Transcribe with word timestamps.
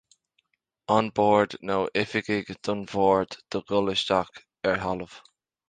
An 0.95 1.09
Bord 1.19 1.55
nó 1.71 1.75
oifigigh 2.01 2.51
don 2.69 2.81
Bhord 2.95 3.37
do 3.53 3.63
dhul 3.71 3.93
isteach 3.97 4.43
ar 4.73 4.83
thalamh. 4.87 5.21